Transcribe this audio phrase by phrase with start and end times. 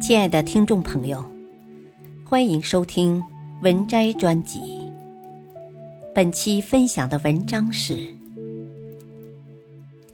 [0.00, 1.24] 亲爱的听众朋友，
[2.24, 3.22] 欢迎收听
[3.62, 4.60] 文摘专辑。
[6.14, 7.94] 本期分享的文章是《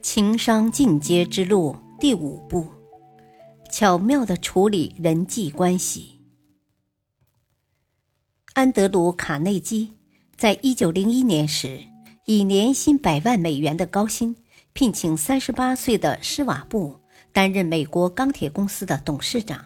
[0.01, 2.65] 情商进阶之路》第五步：
[3.71, 6.19] 巧妙的处理人际关系。
[8.53, 9.91] 安德鲁·卡内基
[10.37, 11.81] 在一九零一年时，
[12.25, 14.35] 以年薪百万美元的高薪
[14.71, 16.95] 聘请三十八岁的施瓦布
[17.31, 19.63] 担任美国钢铁公司的董事长。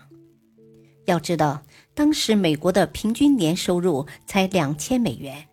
[1.08, 1.62] 要知道，
[1.94, 5.48] 当时美国的平均年收入才两千美元。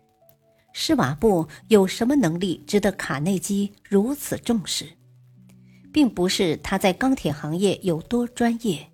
[0.73, 4.85] 施瓦布有什么能力值得卡内基如此重视？
[5.93, 8.85] 并不是他在钢铁行业有多专业，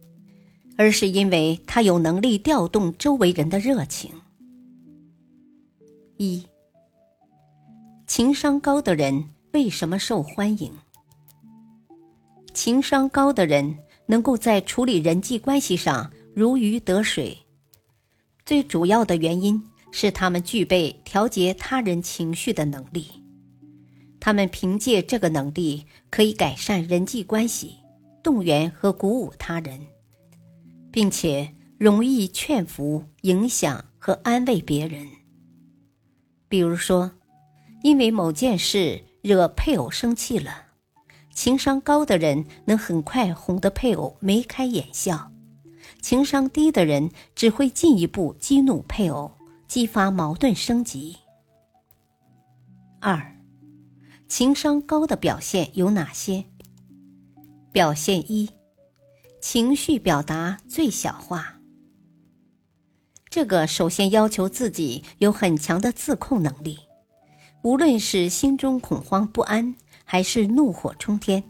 [0.78, 4.12] 而是因为他有能力调动周围人的热情。
[6.18, 6.46] 一，
[8.06, 10.72] 情商高的人为什么受欢迎？
[12.54, 13.76] 情商高的人
[14.06, 16.12] 能够在处理人际关系上。
[16.34, 17.38] 如鱼得水，
[18.46, 23.08] 最主要的原因是他们具备调节他人情绪的能力。
[24.18, 27.76] 他们凭借这个能力，可以改善人际关系，
[28.24, 29.82] 动员和鼓舞他人，
[30.90, 35.06] 并且容易劝服、影响和安慰别人。
[36.48, 37.12] 比如说，
[37.84, 40.68] 因为某件事惹配偶生气了，
[41.34, 45.31] 情商高的人能很快哄得配偶眉开眼笑。
[46.02, 49.32] 情商低的人只会进一步激怒配偶，
[49.68, 51.16] 激发矛盾升级。
[53.00, 53.38] 二，
[54.28, 56.44] 情商高的表现有哪些？
[57.72, 58.50] 表现一，
[59.40, 61.60] 情绪表达最小化。
[63.30, 66.80] 这个首先要求自己有很强的自控能力，
[67.64, 71.44] 无论是心中恐慌不安，还是怒火冲天，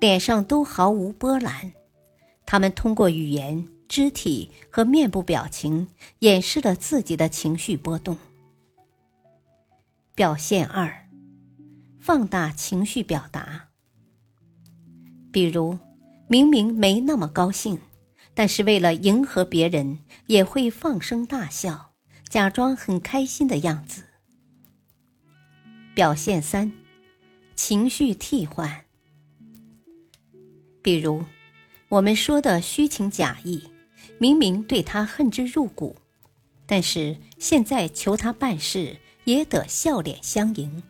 [0.00, 1.72] 脸上都毫无波澜。
[2.46, 3.68] 他们通过语言。
[3.88, 8.16] 肢体和面部表情掩饰了自己的情绪波动。
[10.14, 11.08] 表现二，
[11.98, 13.68] 放大情绪表达。
[15.32, 15.78] 比如，
[16.26, 17.78] 明明没那么高兴，
[18.34, 21.92] 但是为了迎合别人，也会放声大笑，
[22.28, 24.04] 假装很开心的样子。
[25.94, 26.72] 表现三，
[27.54, 28.84] 情绪替换。
[30.82, 31.24] 比如，
[31.88, 33.62] 我们说的虚情假意。
[34.16, 35.96] 明明对他恨之入骨，
[36.66, 40.82] 但是现在求他办事也得笑脸相迎。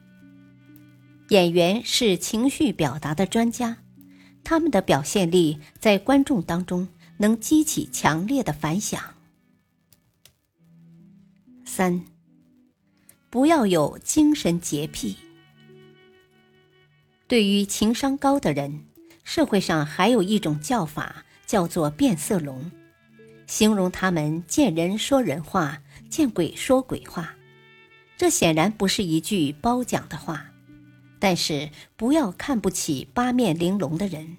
[1.31, 3.79] 演员是情绪表达的专家，
[4.43, 9.15] 他们的表现力在观众当中能激起强烈的反响。
[11.67, 12.03] 三，
[13.29, 15.17] 不要有精神洁癖。
[17.27, 18.87] 对于情商高的人，
[19.23, 22.73] 社会上还有一种叫法，叫做变色龙。
[23.49, 27.35] 形容他们见人说人话，见鬼说鬼话，
[28.19, 30.45] 这显然不是一句褒奖的话。
[31.19, 34.37] 但是不要看不起八面玲珑的人，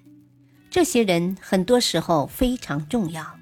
[0.70, 3.36] 这些人很多时候非常重要，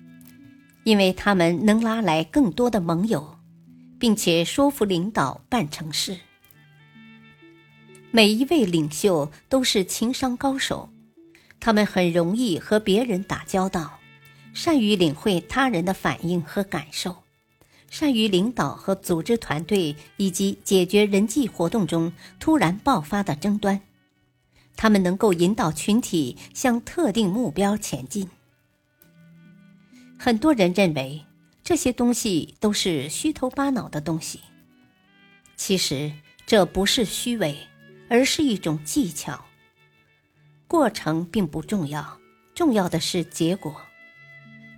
[0.85, 3.39] 因为他们能拉来更多的盟友，
[4.01, 6.19] 并且说服领导办成事。
[8.11, 10.89] 每一位领袖都是情商高手，
[11.61, 13.98] 他们很容易和别人打交道。
[14.61, 17.23] 善于领会他人的反应和感受，
[17.89, 23.81] 善于领导和组织团队，以及解决人际活动中突然爆发的争端。
[24.77, 28.29] 他们能够引导群体向特定目标前进。
[30.19, 31.25] 很多人认为
[31.63, 34.41] 这些东西都是虚头巴脑的东西，
[35.55, 36.11] 其实
[36.47, 37.57] 这不是虚伪，
[38.11, 39.45] 而是一种技巧。
[40.67, 42.19] 过程并不重要，
[42.57, 43.81] 重要的是结果。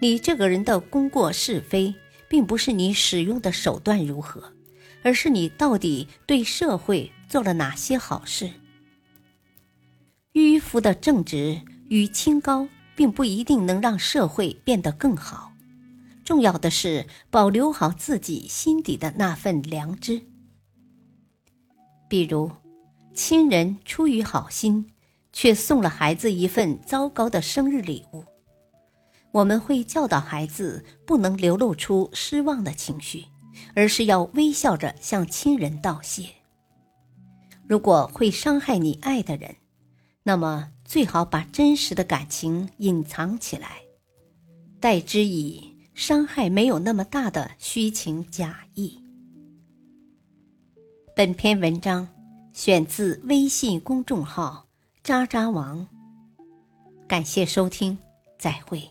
[0.03, 1.95] 你这个人的功过是非，
[2.27, 4.55] 并不是你使用的手段如何，
[5.03, 8.51] 而是你到底对社会做了哪些好事。
[10.33, 12.67] 迂腐的正直与清高，
[12.97, 15.53] 并不一定能让社会变得更好。
[16.25, 20.23] 重要的是保留好自己心底的那份良知。
[22.09, 22.51] 比如，
[23.13, 24.93] 亲人出于好心，
[25.33, 28.25] 却送了孩子一份糟糕的生日礼物。
[29.33, 33.25] 我们会教导孩子不能流露出失望的情绪，
[33.75, 36.29] 而是要微笑着向亲人道谢。
[37.67, 39.55] 如果会伤害你爱的人，
[40.25, 43.83] 那么最好把真实的感情隐藏起来，
[44.81, 49.01] 代之以伤害没有那么大的虚情假意。
[51.15, 52.09] 本篇文章
[52.53, 54.67] 选自微信公众号
[55.05, 55.87] “渣渣王”，
[57.07, 57.97] 感谢收听，
[58.37, 58.91] 再会。